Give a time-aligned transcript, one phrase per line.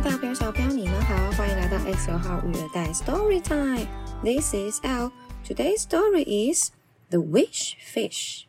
[0.00, 5.12] 大朋友、小朋友，你们好，欢迎来到 X 号育儿袋 Story Time。This is L.
[5.44, 6.70] Today's story is
[7.10, 8.46] The Wish Fish.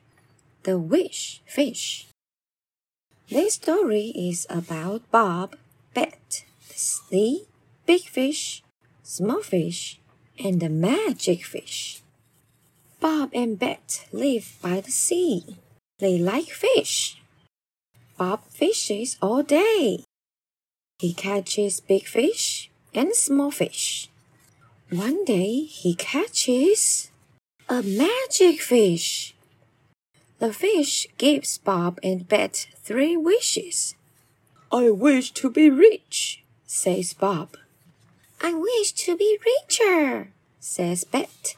[0.64, 2.05] The Wish Fish.
[3.27, 5.57] This story is about Bob,
[5.93, 7.47] Bet, the sea,
[7.86, 8.61] big fish,
[9.04, 10.00] small fish,
[10.39, 12.01] and the magic fish.
[13.01, 15.57] Bob and Bet live by the sea.
[16.00, 17.18] They like fish.
[18.18, 20.04] Bob fishes all day.
[21.02, 24.08] He catches big fish and small fish.
[24.88, 27.11] One day he catches
[27.68, 29.34] a magic fish.
[30.38, 33.97] The fish gives Bob and Bet three wishes.
[34.70, 37.56] I wish to be rich, says Bob.
[38.41, 41.56] I wish to be richer, says Bet.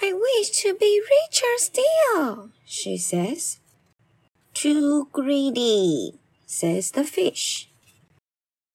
[0.00, 3.58] I wish to be richer still, she says.
[4.54, 6.14] Too greedy,
[6.46, 7.68] says the fish.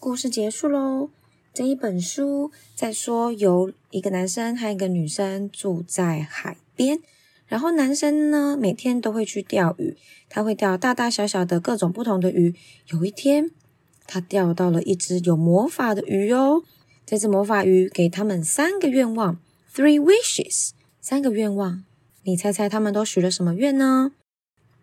[0.01, 1.09] 故事结束喽。
[1.53, 6.99] 这一本书在说，有一个男生和一个女生住在海边，
[7.47, 9.97] 然后男生呢每天都会去钓鱼，
[10.29, 12.55] 他会钓大大小小的各种不同的鱼。
[12.91, 13.51] 有一天，
[14.07, 16.63] 他钓到了一只有魔法的鱼哦。
[17.05, 19.37] 这只魔法鱼给他们三个愿望
[19.75, 20.69] ，three wishes，
[21.01, 21.83] 三个愿望。
[22.23, 24.13] 你猜猜他们都许了什么愿呢？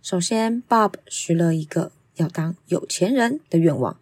[0.03, 3.99] 首先，Bob 许了一个要当有钱人的愿望。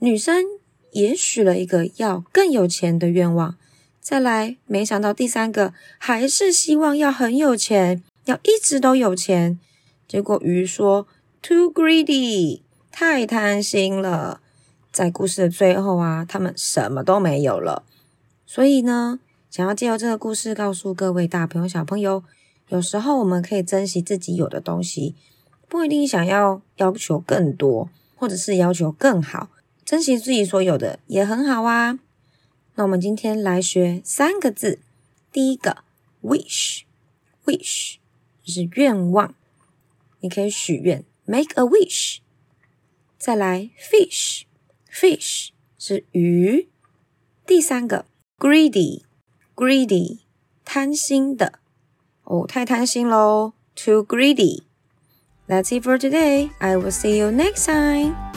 [0.00, 0.44] 女生
[0.92, 3.56] 也许了一个要更有钱的愿望，
[4.00, 9.58] 再来，没想到第三个还是希望要很有钱，要一直都有钱。
[10.06, 11.06] 结果鱼说
[11.42, 12.60] ：“Too greedy，
[12.92, 14.40] 太贪心了。”
[14.92, 17.82] 在故事的最后啊，他们什么都没有了。
[18.46, 19.18] 所以呢，
[19.50, 22.22] 想要借由这个故事告诉各位大朋友、小朋友，
[22.68, 25.14] 有时候我们可以珍惜自己有的东西，
[25.68, 29.50] 不一定想要要求更多，或者是要求更好。
[29.88, 31.98] 珍惜自己所有的也很好啊。
[32.74, 34.80] 那我们今天来学三个字。
[35.32, 35.78] 第一个
[36.22, 37.94] ，wish，wish
[38.44, 39.34] 是愿望，
[40.20, 42.18] 你可以许愿，make a wish。
[43.16, 46.68] 再来，fish，fish 是鱼。
[47.46, 48.04] 第三个
[48.36, 50.18] ，greedy，greedy
[50.66, 51.60] 贪心的，
[52.24, 54.64] 哦，太贪心喽，too greedy。
[55.46, 56.50] That's it for today.
[56.58, 58.27] I will see you next time.